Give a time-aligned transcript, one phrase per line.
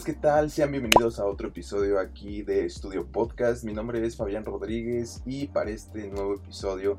[0.00, 0.50] amigos, ¿qué tal?
[0.50, 3.64] Sean bienvenidos a otro episodio aquí de Estudio Podcast.
[3.64, 6.98] Mi nombre es Fabián Rodríguez y para este nuevo episodio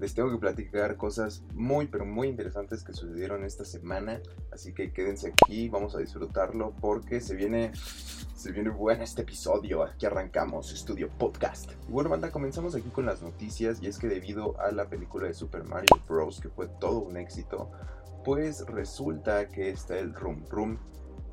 [0.00, 4.20] les tengo que platicar cosas muy pero muy interesantes que sucedieron esta semana.
[4.52, 7.70] Así que quédense aquí, vamos a disfrutarlo porque se viene,
[8.34, 9.84] se viene bueno este episodio.
[9.84, 11.70] Aquí arrancamos Estudio Podcast.
[11.88, 15.28] Y bueno, banda, comenzamos aquí con las noticias y es que debido a la película
[15.28, 16.40] de Super Mario Bros.
[16.40, 17.70] que fue todo un éxito,
[18.24, 20.78] pues resulta que está el Room Room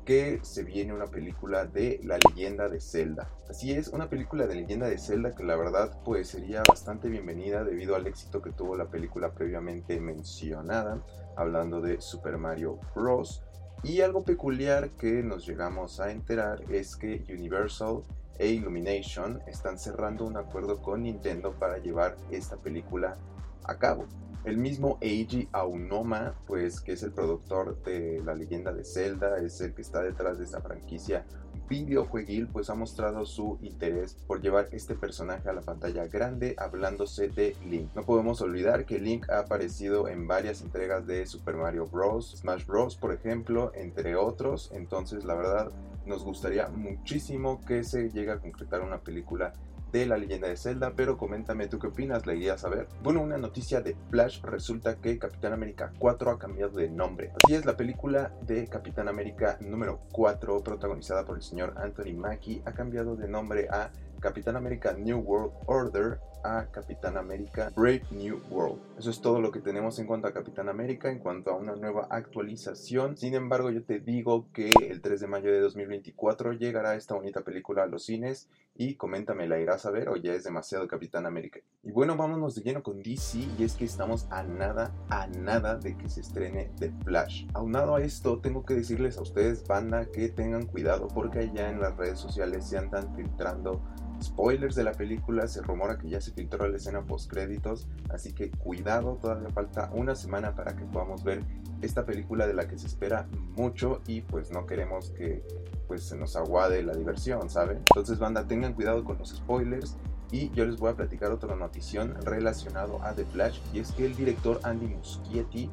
[0.08, 3.28] que se viene una película de La leyenda de Zelda.
[3.50, 7.62] Así es, una película de leyenda de Zelda que la verdad pues sería bastante bienvenida
[7.62, 11.04] debido al éxito que tuvo la película previamente mencionada,
[11.36, 13.42] hablando de Super Mario Bros.
[13.82, 18.00] Y algo peculiar que nos llegamos a enterar es que Universal
[18.38, 23.18] e Illumination están cerrando un acuerdo con Nintendo para llevar esta película
[23.64, 24.06] a cabo.
[24.44, 29.60] El mismo Eiji Aonuma, pues que es el productor de La leyenda de Zelda, es
[29.60, 31.26] el que está detrás de esta franquicia
[31.68, 37.28] videojueguil, pues ha mostrado su interés por llevar este personaje a la pantalla grande hablándose
[37.28, 37.90] de Link.
[37.94, 42.64] No podemos olvidar que Link ha aparecido en varias entregas de Super Mario Bros, Smash
[42.64, 45.70] Bros, por ejemplo, entre otros, entonces la verdad
[46.06, 49.52] nos gustaría muchísimo que se llegue a concretar una película
[49.92, 52.88] de la leyenda de Zelda, pero coméntame tú qué opinas, la idea saber.
[53.02, 57.32] Bueno, una noticia de Flash, resulta que Capitán América 4 ha cambiado de nombre.
[57.42, 62.62] Así es, la película de Capitán América número 4, protagonizada por el señor Anthony Mackie,
[62.64, 68.40] ha cambiado de nombre a Capitán América New World Order a Capitán América Brave New
[68.50, 68.80] World.
[68.98, 71.76] Eso es todo lo que tenemos en cuanto a Capitán América, en cuanto a una
[71.76, 73.16] nueva actualización.
[73.16, 77.42] Sin embargo, yo te digo que el 3 de mayo de 2024 llegará esta bonita
[77.42, 81.26] película a los cines y coméntame, ¿la irás a ver o ya es demasiado Capitán
[81.26, 81.60] América?
[81.82, 85.76] Y bueno, vámonos de lleno con DC y es que estamos a nada, a nada
[85.76, 87.46] de que se estrene The Flash.
[87.54, 91.80] Aunado a esto, tengo que decirles a ustedes, banda, que tengan cuidado porque allá en
[91.80, 93.82] las redes sociales se andan filtrando
[94.22, 98.32] spoilers de la película, se rumora que ya se filtró la escena post créditos, así
[98.32, 101.42] que cuidado, todavía falta una semana para que podamos ver
[101.80, 105.44] esta película de la que se espera mucho y pues no queremos que
[105.86, 107.78] pues se nos aguade la diversión, ¿saben?
[107.78, 109.96] Entonces banda, tengan cuidado con los spoilers
[110.30, 114.04] y yo les voy a platicar otra notición relacionado a The Flash y es que
[114.04, 115.70] el director Andy Muschietti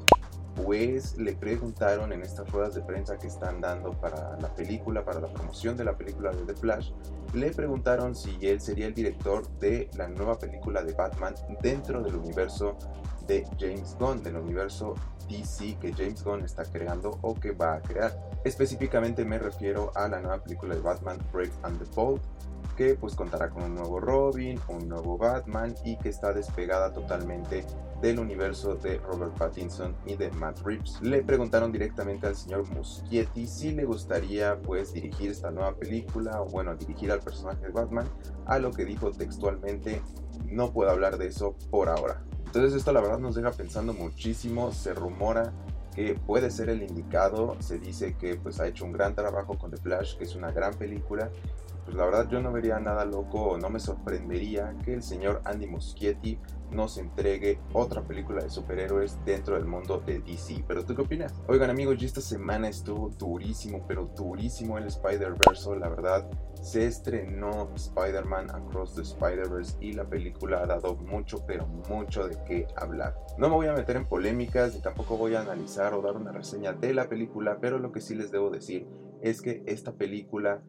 [0.55, 5.19] pues le preguntaron en estas ruedas de prensa que están dando para la película, para
[5.19, 6.91] la promoción de la película de The Flash,
[7.33, 12.15] le preguntaron si él sería el director de la nueva película de Batman dentro del
[12.15, 12.77] universo
[13.27, 14.95] de James Gunn, del universo
[15.27, 18.15] DC que James Gunn está creando o que va a crear.
[18.43, 22.21] Específicamente me refiero a la nueva película de Batman Brave and the Bold,
[22.75, 27.65] que pues contará con un nuevo Robin, un nuevo Batman y que está despegada totalmente
[28.01, 30.99] del universo de Robert Pattinson y de Matt Reeves.
[31.01, 36.45] Le preguntaron directamente al señor Muschietti si le gustaría pues dirigir esta nueva película o
[36.45, 38.07] bueno dirigir al personaje de Batman,
[38.45, 40.01] a lo que dijo textualmente
[40.49, 42.23] no puedo hablar de eso por ahora.
[42.45, 45.51] Entonces esto la verdad nos deja pensando muchísimo, se rumora
[45.95, 49.71] que puede ser el indicado, se dice que pues ha hecho un gran trabajo con
[49.71, 51.31] The Flash, que es una gran película
[51.85, 55.67] pues la verdad yo no vería nada loco no me sorprendería que el señor Andy
[55.67, 56.39] Muschietti
[56.71, 60.63] nos entregue otra película de superhéroes dentro del mundo de DC.
[60.67, 61.33] ¿Pero tú qué opinas?
[61.47, 66.29] Oigan amigos, esta semana estuvo durísimo, pero durísimo el Spider-Verse, la verdad.
[66.61, 72.37] Se estrenó Spider-Man Across the Spider-Verse y la película ha dado mucho, pero mucho de
[72.45, 73.15] qué hablar.
[73.37, 76.31] No me voy a meter en polémicas y tampoco voy a analizar o dar una
[76.31, 78.87] reseña de la película, pero lo que sí les debo decir
[79.21, 80.61] es que esta película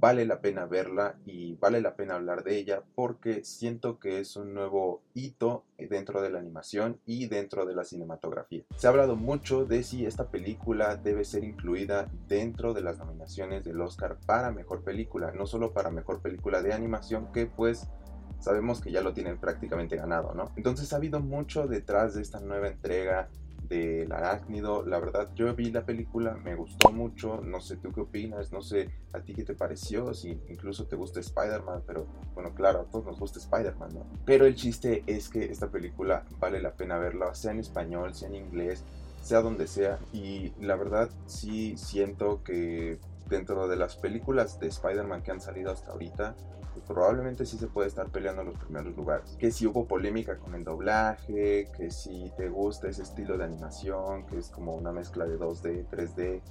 [0.00, 4.36] vale la pena verla y vale la pena hablar de ella porque siento que es
[4.36, 8.64] un nuevo hito dentro de la animación y dentro de la cinematografía.
[8.76, 13.64] Se ha hablado mucho de si esta película debe ser incluida dentro de las nominaciones
[13.64, 17.88] del Oscar para mejor película, no solo para mejor película de animación que pues
[18.40, 20.52] sabemos que ya lo tienen prácticamente ganado, ¿no?
[20.56, 23.30] Entonces ha habido mucho detrás de esta nueva entrega
[23.68, 24.84] del arácnido.
[24.84, 27.40] La verdad, yo vi la película, me gustó mucho.
[27.42, 30.96] No sé tú qué opinas, no sé a ti qué te pareció, si incluso te
[30.96, 34.06] gusta Spider-Man, pero bueno, claro, a todos nos gusta Spider-Man, ¿no?
[34.24, 38.28] Pero el chiste es que esta película vale la pena verla, sea en español, sea
[38.28, 38.84] en inglés,
[39.22, 39.98] sea donde sea.
[40.12, 42.98] Y la verdad, sí siento que
[43.28, 46.34] dentro de las películas de Spider-Man que han salido hasta ahorita,
[46.80, 49.36] probablemente sí se puede estar peleando en los primeros lugares.
[49.38, 54.26] Que si hubo polémica con el doblaje, que si te gusta ese estilo de animación,
[54.26, 56.42] que es como una mezcla de 2D, 3D,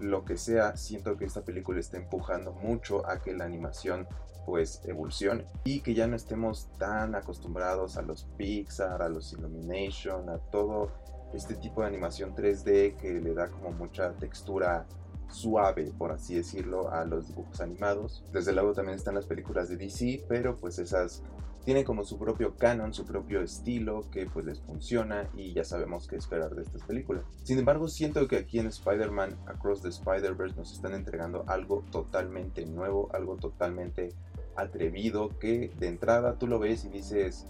[0.00, 4.06] lo que sea, siento que esta película está empujando mucho a que la animación
[4.44, 10.28] pues evolucione y que ya no estemos tan acostumbrados a los Pixar, a los Illumination,
[10.28, 10.90] a todo
[11.32, 14.86] este tipo de animación 3D que le da como mucha textura
[15.32, 18.24] suave, por así decirlo, a los dibujos animados.
[18.32, 21.22] Desde luego también están las películas de DC, pero pues esas
[21.64, 26.08] tienen como su propio canon, su propio estilo que pues les funciona y ya sabemos
[26.08, 27.24] qué esperar de estas películas.
[27.44, 32.66] Sin embargo, siento que aquí en Spider-Man Across the Spider-Verse nos están entregando algo totalmente
[32.66, 34.08] nuevo, algo totalmente
[34.56, 37.46] atrevido que de entrada tú lo ves y dices,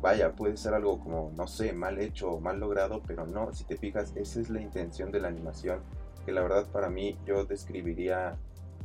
[0.00, 3.64] vaya, puede ser algo como, no sé, mal hecho o mal logrado, pero no, si
[3.64, 5.80] te fijas, esa es la intención de la animación,
[6.24, 8.36] que la verdad para mí yo describiría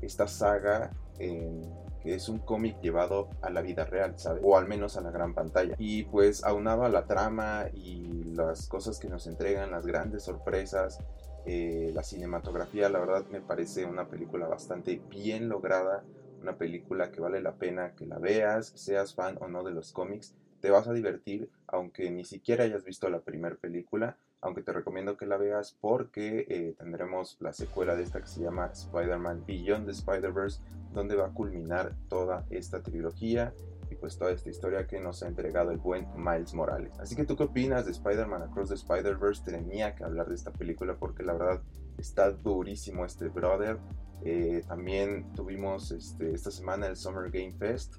[0.01, 1.61] esta saga en
[2.05, 4.43] que es un cómic llevado a la vida real, ¿sabes?
[4.45, 5.75] O al menos a la gran pantalla.
[5.79, 10.99] Y pues aunado a la trama y las cosas que nos entregan, las grandes sorpresas,
[11.47, 16.03] eh, la cinematografía, la verdad me parece una película bastante bien lograda,
[16.41, 19.91] una película que vale la pena que la veas, seas fan o no de los
[19.91, 24.71] cómics, te vas a divertir aunque ni siquiera hayas visto la primera película, aunque te
[24.71, 29.44] recomiendo que la veas porque eh, tendremos la secuela de esta que se llama Spider-Man
[29.47, 30.62] Beyond the Spider-Verse,
[30.94, 33.56] donde va a culminar toda esta trilogía
[33.89, 36.94] y pues toda esta historia que nos ha entregado el buen Miles Morales.
[37.00, 39.44] Así que tú qué opinas de Spider-Man Across the Spider-Verse?
[39.44, 41.63] Tenía que hablar de esta película porque la verdad
[41.97, 43.80] está durísimo este brother.
[44.24, 47.95] Eh, también tuvimos este, esta semana el Summer Game Fest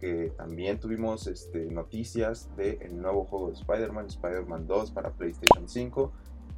[0.00, 6.12] que también tuvimos este, noticias del nuevo juego de Spider-Man, Spider-Man 2 para PlayStation 5,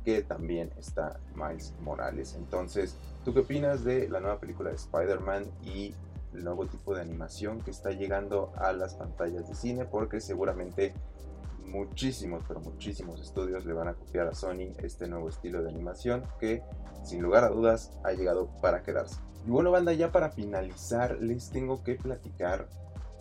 [0.04, 2.34] que también está Miles Morales.
[2.36, 5.94] Entonces, ¿tú qué opinas de la nueva película de Spider-Man y
[6.34, 9.84] el nuevo tipo de animación que está llegando a las pantallas de cine?
[9.84, 10.94] Porque seguramente
[11.66, 16.22] muchísimos, pero muchísimos estudios le van a copiar a Sony este nuevo estilo de animación
[16.38, 16.62] que
[17.02, 19.16] sin lugar a dudas ha llegado para quedarse.
[19.46, 22.68] Y bueno, banda, ya para finalizar les tengo que platicar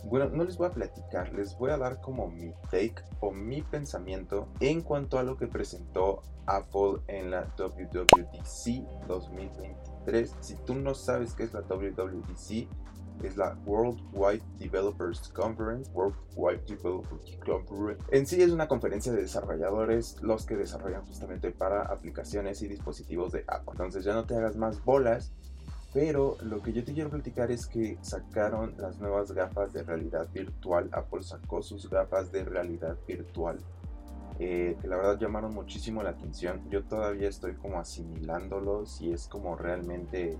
[0.04, 3.62] bueno, no les voy a platicar, les voy a dar como mi take o mi
[3.62, 10.36] pensamiento en cuanto a lo que presentó Apple en la WWDC 2023.
[10.40, 12.68] Si tú no sabes qué es la WWDC,
[13.22, 18.04] es la Worldwide Developers Conference, Worldwide Developers Conference.
[18.10, 23.32] En sí es una conferencia de desarrolladores, los que desarrollan justamente para aplicaciones y dispositivos
[23.32, 23.72] de Apple.
[23.72, 25.32] Entonces ya no te hagas más bolas
[25.92, 30.26] pero lo que yo te quiero platicar es que sacaron las nuevas gafas de realidad
[30.32, 30.88] virtual.
[30.92, 33.58] Apple sacó sus gafas de realidad virtual.
[34.38, 36.62] Eh, que la verdad llamaron muchísimo la atención.
[36.70, 40.38] Yo todavía estoy como asimilándolos y es como realmente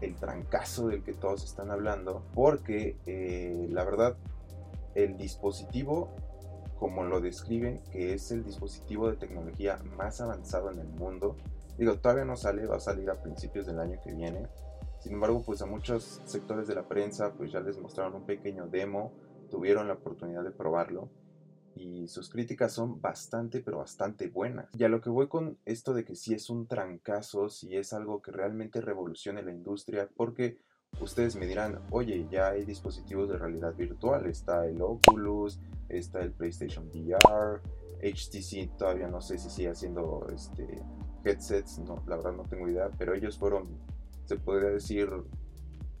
[0.00, 2.24] el trancazo del que todos están hablando.
[2.34, 4.16] Porque eh, la verdad,
[4.96, 6.10] el dispositivo,
[6.80, 11.36] como lo describen, que es el dispositivo de tecnología más avanzado en el mundo.
[11.78, 14.48] Digo, todavía no sale, va a salir a principios del año que viene
[15.02, 18.68] sin embargo, pues a muchos sectores de la prensa pues ya les mostraron un pequeño
[18.68, 19.12] demo,
[19.50, 21.10] tuvieron la oportunidad de probarlo
[21.74, 24.68] y sus críticas son bastante pero bastante buenas.
[24.78, 27.92] Y a lo que voy con esto de que si es un trancazo, si es
[27.92, 30.58] algo que realmente revolucione la industria, porque
[31.00, 35.58] ustedes me dirán, oye, ya hay dispositivos de realidad virtual, está el Oculus,
[35.88, 37.60] está el PlayStation VR,
[38.02, 40.80] HTC todavía no sé si sigue haciendo este,
[41.24, 43.80] headsets, no, la verdad no tengo idea, pero ellos fueron
[44.24, 45.08] se podría decir,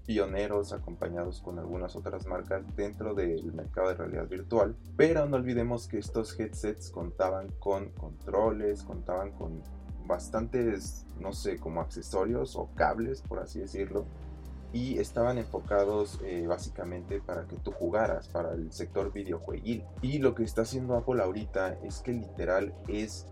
[0.06, 4.76] pioneros acompañados con algunas otras marcas dentro del mercado de realidad virtual.
[4.96, 9.62] Pero no olvidemos que estos headsets contaban con controles, contaban con
[10.06, 14.04] bastantes, no sé, como accesorios o cables, por así decirlo.
[14.72, 19.84] Y estaban enfocados eh, básicamente para que tú jugaras, para el sector videojueguil.
[20.00, 23.26] Y lo que está haciendo Apple ahorita es que literal es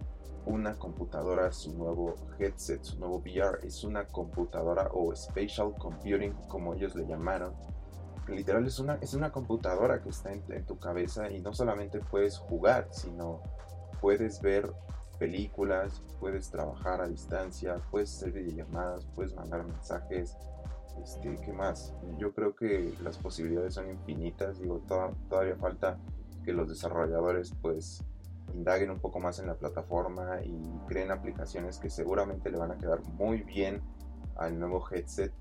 [0.47, 6.75] una computadora, su nuevo headset, su nuevo VR, es una computadora o spatial computing, como
[6.75, 7.55] ellos le llamaron.
[8.29, 12.39] Literal es una, es una computadora que está en, tu cabeza y no solamente puedes
[12.39, 13.43] jugar, sino
[14.01, 14.73] puedes ver
[15.19, 20.37] películas, puedes trabajar a distancia, puedes hacer videollamadas, puedes mandar mensajes.
[21.03, 21.95] Este, ¿Qué más?
[22.19, 24.61] Yo creo que las posibilidades son infinitas.
[24.61, 24.81] Digo,
[25.29, 25.99] todavía falta
[26.45, 28.03] que los desarrolladores pues
[28.55, 32.79] indaguen un poco más en la plataforma y creen aplicaciones que seguramente le van a
[32.79, 33.83] quedar muy bien
[34.37, 35.33] al nuevo headset.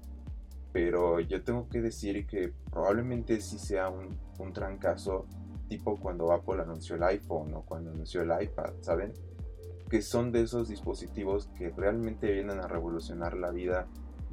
[0.72, 5.26] Pero yo tengo que decir que probablemente sí sea un, un trancazo
[5.68, 9.14] tipo cuando Apple anunció el iPhone o cuando anunció el iPad, ¿saben?
[9.90, 13.88] Que son de esos dispositivos que realmente vienen a revolucionar la vida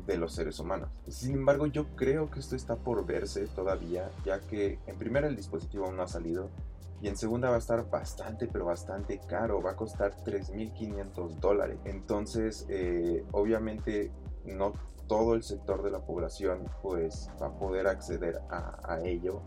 [0.07, 0.91] de los seres humanos.
[1.09, 5.37] Sin embargo, yo creo que esto está por verse todavía, ya que en primera el
[5.37, 6.51] dispositivo aún no ha salido
[7.01, 9.63] y en segunda va a estar bastante, pero bastante caro.
[9.63, 11.79] Va a costar 3.500 dólares.
[11.85, 14.11] Entonces, eh, obviamente,
[14.45, 14.73] no
[15.07, 19.43] todo el sector de la población pues va a poder acceder a, ello.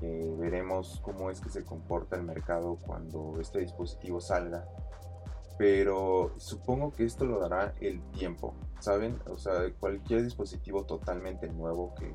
[0.00, 4.66] Eh, veremos cómo es que se comporta el mercado cuando este dispositivo salga.
[5.58, 8.54] Pero supongo que esto lo dará el tiempo.
[8.82, 9.18] ¿saben?
[9.30, 12.12] O sea, cualquier dispositivo totalmente nuevo que,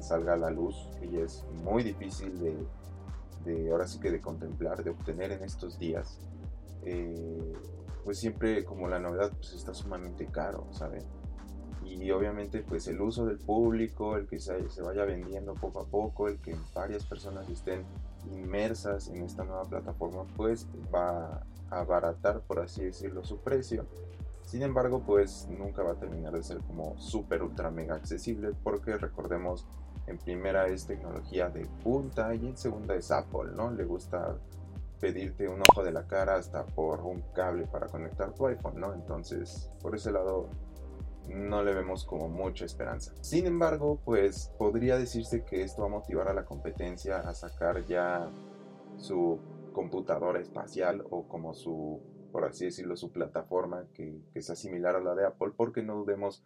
[0.00, 2.56] salga a la luz, que ya es muy difícil de,
[3.44, 6.18] de, ahora sí que de contemplar, de obtener en estos días,
[6.84, 7.52] eh,
[8.04, 11.04] pues siempre como la novedad pues está sumamente caro, ¿saben?
[11.90, 15.84] y obviamente pues el uso del público, el que se, se, vaya vendiendo poco a
[15.86, 17.84] poco, el que varias personas estén
[18.30, 23.86] inmersas en esta nueva plataforma pues va a abaratar por así decirlo su precio.
[24.42, 28.96] Sin embargo pues nunca va a terminar de ser como super ultra mega accesible porque
[28.96, 29.66] recordemos
[30.08, 33.70] en primera es tecnología de punta y en segunda es Apple, ¿no?
[33.70, 34.36] Le gusta
[35.00, 38.92] pedirte un ojo de la cara hasta por un cable para conectar tu iPhone, ¿no?
[38.94, 40.48] Entonces por ese lado
[41.28, 43.12] no le vemos como mucha esperanza.
[43.20, 47.84] Sin embargo, pues podría decirse que esto va a motivar a la competencia a sacar
[47.86, 48.30] ya
[48.96, 49.38] su
[49.72, 52.00] computadora espacial o como su,
[52.32, 56.42] por así decirlo, su plataforma que, sea similar a la de Apple, porque no dudemos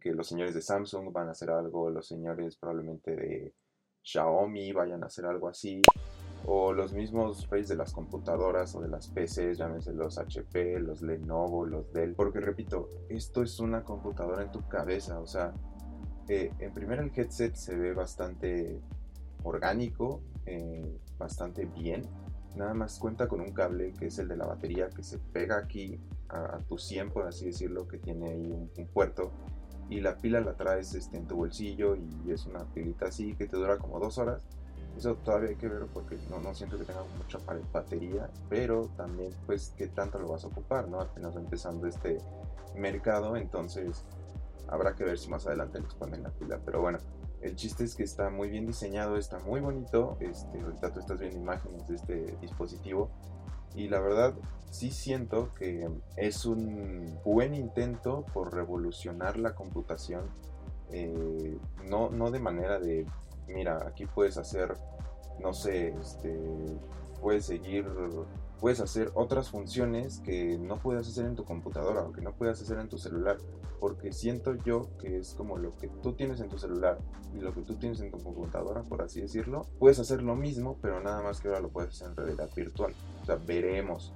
[0.00, 3.54] que los señores de Samsung van a hacer algo, los señores probablemente de
[4.02, 5.82] Xiaomi vayan a hacer algo así,
[6.46, 11.02] o los mismos reyes de las computadoras o de las PCs, llámese los HP, los
[11.02, 15.52] Lenovo, los Dell, porque repito, esto es una computadora en tu cabeza, o sea,
[16.28, 18.80] eh, en primer el headset se ve bastante
[19.42, 22.02] orgánico, eh, bastante bien,
[22.54, 25.58] nada más cuenta con un cable que es el de la batería que se pega
[25.58, 29.32] aquí a, tu 100 por así decirlo, que tiene ahí un puerto
[29.88, 33.46] y la pila la traes este, en tu bolsillo y es una pilita así que
[33.46, 34.40] te dura como dos horas
[34.96, 37.38] eso todavía hay que ver porque no, no siento que tenga mucha
[37.72, 41.00] batería, pero también pues qué tanto lo vas a ocupar, ¿no?
[41.00, 42.18] Apenas empezando este
[42.74, 44.04] mercado, entonces
[44.68, 46.58] habrá que ver si más adelante le exponen la pila.
[46.64, 46.98] Pero bueno,
[47.42, 50.16] el chiste es que está muy bien diseñado, está muy bonito.
[50.20, 53.10] Este, ahorita tú estás viendo imágenes de este dispositivo
[53.76, 54.34] y la verdad
[54.70, 60.24] sí siento que es un buen intento por revolucionar la computación.
[60.90, 63.06] Eh, no, no de manera de
[63.48, 64.74] mira, aquí puedes hacer,
[65.40, 66.38] no sé, este,
[67.20, 67.86] puedes seguir,
[68.60, 72.60] puedes hacer otras funciones que no puedes hacer en tu computadora o que no puedes
[72.60, 73.38] hacer en tu celular,
[73.80, 76.98] porque siento yo que es como lo que tú tienes en tu celular
[77.34, 80.78] y lo que tú tienes en tu computadora, por así decirlo, puedes hacer lo mismo,
[80.80, 82.94] pero nada más que ahora lo puedes hacer en realidad virtual.
[83.22, 84.14] O sea, veremos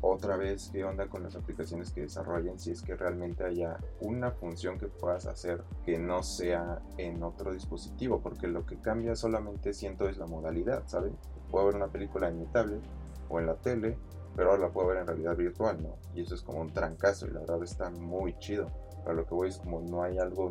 [0.00, 4.30] otra vez qué onda con las aplicaciones que desarrollen si es que realmente haya una
[4.30, 9.72] función que puedas hacer que no sea en otro dispositivo porque lo que cambia solamente
[9.72, 11.16] siento es la modalidad ¿saben?
[11.50, 12.82] puedo ver una película en mi tablet
[13.28, 13.98] o en la tele
[14.36, 15.96] pero ahora la puedo ver en realidad virtual ¿no?
[16.14, 18.70] y eso es como un trancazo y la verdad está muy chido
[19.04, 20.50] pero lo que voy es como no hay algo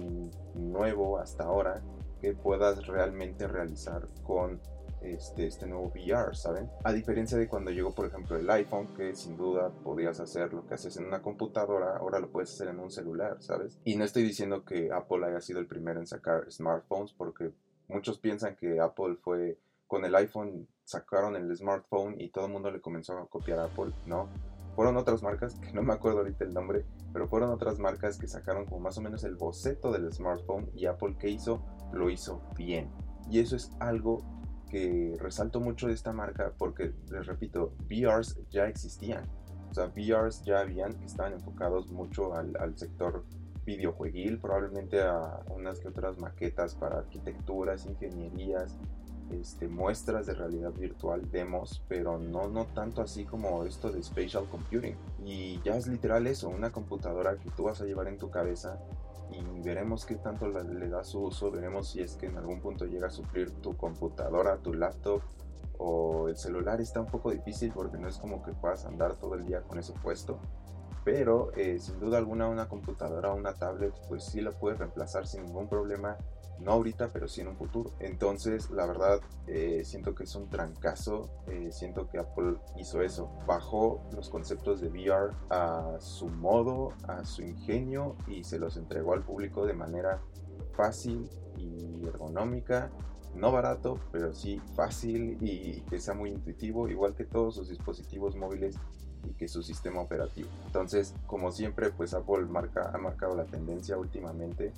[0.53, 1.82] nuevo hasta ahora
[2.22, 4.62] que puedas realmente realizar con
[5.03, 6.70] este, este nuevo VR, ¿saben?
[6.84, 10.65] A diferencia de cuando llegó, por ejemplo, el iPhone, que sin duda podías hacer lo
[10.65, 13.80] que haces en una computadora, ahora lo puedes hacer en un celular, ¿sabes?
[13.84, 17.51] Y no estoy diciendo que Apple haya sido el primero en sacar smartphones, porque
[17.89, 22.72] muchos piensan que Apple fue con el iPhone sacaron el smartphone y todo el mundo
[22.72, 24.30] le comenzó a copiar a Apple, no.
[24.75, 28.28] Fueron otras marcas, que no me acuerdo ahorita el nombre, pero fueron otras marcas que
[28.28, 31.63] sacaron como más o menos el boceto del smartphone y Apple que hizo,
[31.94, 32.90] lo hizo bien.
[33.30, 34.24] Y eso es algo
[34.70, 39.24] que resalto mucho de esta marca porque, les repito, VRs ya existían.
[39.70, 43.24] O sea, VRs ya habían, estaban enfocados mucho al, al sector
[43.66, 48.78] videojueguil, probablemente a unas que otras maquetas para arquitecturas, ingenierías,
[49.32, 54.46] este, muestras de realidad virtual, demos, pero no, no tanto así como esto de spatial
[54.50, 54.96] computing.
[55.25, 58.80] Y ya es literal eso, una computadora que tú vas a llevar en tu cabeza
[59.32, 62.86] y veremos qué tanto le da su uso, veremos si es que en algún punto
[62.86, 65.22] llega a suplir tu computadora, tu laptop
[65.80, 69.36] o el celular está un poco difícil porque no es como que puedas andar todo
[69.36, 70.39] el día con eso puesto,
[71.03, 75.27] pero eh, sin duda alguna una computadora o una tablet pues sí la puedes reemplazar
[75.27, 76.17] sin ningún problema
[76.60, 77.91] no ahorita, pero sí en un futuro.
[78.00, 81.29] Entonces, la verdad, eh, siento que es un trancazo.
[81.48, 83.31] Eh, siento que Apple hizo eso.
[83.45, 89.13] Bajó los conceptos de VR a su modo, a su ingenio y se los entregó
[89.13, 90.22] al público de manera
[90.74, 92.91] fácil y ergonómica.
[93.36, 98.36] No barato, pero sí fácil y que sea muy intuitivo, igual que todos sus dispositivos
[98.36, 98.75] móviles
[99.30, 100.50] y que su sistema operativo.
[100.65, 104.74] Entonces, como siempre, pues Apple marca, ha marcado la tendencia últimamente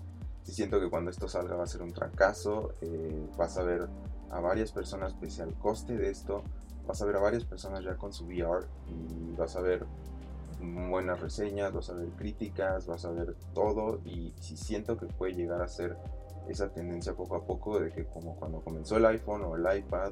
[0.52, 3.88] siento que cuando esto salga va a ser un trancazo, eh, vas a ver
[4.30, 6.44] a varias personas, pese al coste de esto,
[6.88, 9.86] vas a ver a varias personas ya con su VR y vas a ver
[10.62, 15.34] buenas reseñas, vas a ver críticas, vas a ver todo y si siento que puede
[15.34, 15.98] llegar a ser
[16.48, 20.12] esa tendencia poco a poco de que como cuando comenzó el iPhone o el iPad,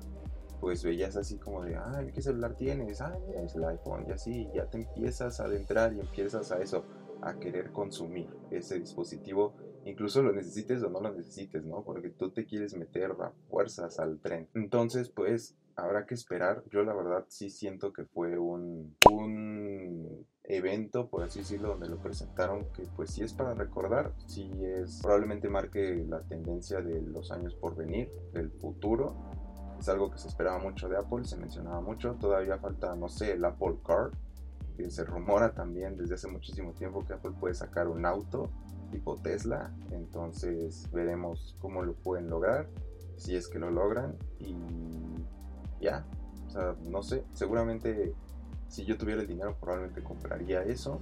[0.63, 3.01] pues veías así como de, ay, ¿qué celular tienes?
[3.01, 6.61] Ay, mira, es el iPhone y así ya te empiezas a adentrar y empiezas a
[6.61, 6.85] eso
[7.21, 11.83] a querer consumir ese dispositivo, incluso lo necesites o no lo necesites, ¿no?
[11.83, 14.47] Porque tú te quieres meter a fuerzas al tren.
[14.53, 16.63] Entonces, pues habrá que esperar.
[16.71, 22.01] Yo la verdad sí siento que fue un, un evento, por así decirlo, donde lo
[22.01, 27.33] presentaron, que pues sí es para recordar, sí es, probablemente marque la tendencia de los
[27.33, 29.42] años por venir, del futuro.
[29.83, 33.33] Es algo que se esperaba mucho de Apple, se mencionaba mucho, todavía falta, no sé,
[33.33, 34.11] el Apple Car,
[34.77, 38.49] que se rumora también desde hace muchísimo tiempo que Apple puede sacar un auto
[38.91, 42.69] tipo Tesla, entonces veremos cómo lo pueden lograr,
[43.17, 44.55] si es que lo logran y
[45.81, 46.05] ya,
[46.47, 48.15] o sea, no sé, seguramente
[48.69, 51.01] si yo tuviera el dinero probablemente compraría eso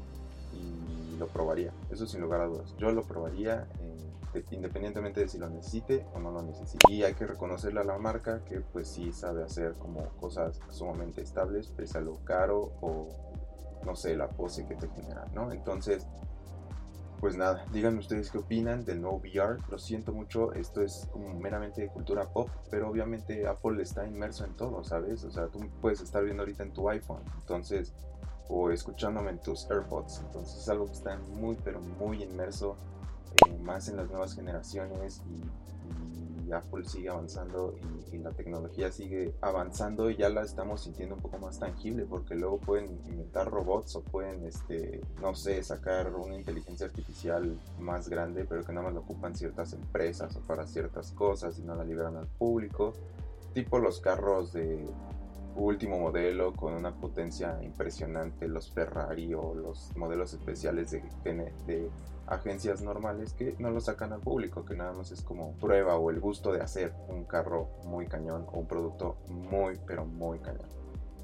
[0.56, 2.76] y lo probaría, eso sin lugar a dudas.
[2.80, 3.68] Yo lo probaría
[4.52, 6.92] independientemente de si lo necesite o no lo necesite.
[6.92, 11.22] Y hay que reconocerle a la marca que pues sí sabe hacer como cosas sumamente
[11.22, 13.08] estables, pese a lo caro o
[13.86, 15.52] no sé, la pose que te genera, ¿no?
[15.52, 16.08] Entonces,
[17.20, 19.58] pues nada, díganme ustedes qué opinan del nuevo VR.
[19.70, 24.44] Lo siento mucho, esto es como meramente de cultura pop, pero obviamente Apple está inmerso
[24.44, 25.24] en todo, ¿sabes?
[25.24, 27.94] O sea, tú puedes estar viendo ahorita en tu iPhone, entonces,
[28.50, 32.76] o escuchándome en tus AirPods, entonces es algo que está muy, pero muy inmerso,
[33.46, 35.42] eh, más en las nuevas generaciones y
[36.54, 37.76] Apple sigue avanzando
[38.12, 42.36] y, la tecnología sigue avanzando y ya la estamos sintiendo un poco más tangible porque
[42.36, 48.46] luego pueden inventar robots o pueden, este, no sé, sacar una inteligencia artificial más grande
[48.46, 51.84] pero que nada más lo ocupan ciertas empresas o para ciertas cosas y no la
[51.84, 52.94] liberan al público.
[53.54, 54.86] Tipo los carros de
[55.56, 61.90] último modelo con una potencia impresionante, los Ferrari o los modelos especiales de, de,
[62.28, 66.12] agencias normales que no lo sacan al público, que nada más es como prueba o
[66.12, 70.70] el gusto de hacer un carro muy cañón o un producto muy pero muy cañón.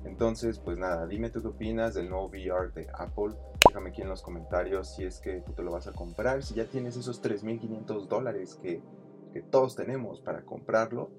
[0.03, 3.35] Entonces, pues nada, dime tú qué opinas del nuevo VR de Apple.
[3.67, 6.55] Déjame aquí en los comentarios si es que tú te lo vas a comprar, si
[6.55, 8.81] ya tienes esos 3.500 dólares que,
[9.31, 11.09] que todos tenemos para comprarlo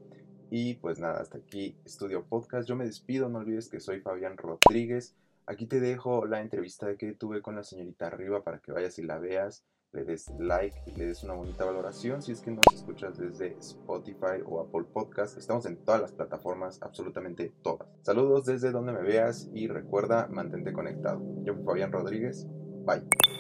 [0.51, 2.69] y pues nada, hasta aquí Estudio Podcast.
[2.69, 5.15] Yo me despido, no olvides que soy Fabián Rodríguez.
[5.47, 9.03] Aquí te dejo la entrevista que tuve con la señorita arriba para que vayas y
[9.03, 12.23] la veas, le des like y le des una bonita valoración.
[12.23, 16.83] Si es que nos escuchas desde Spotify o Apple Podcast, estamos en todas las plataformas,
[16.83, 17.89] absolutamente todas.
[18.03, 21.23] Saludos desde donde me veas y recuerda mantente conectado.
[21.45, 22.47] Yo soy Fabián Rodríguez.
[22.85, 23.38] Bye.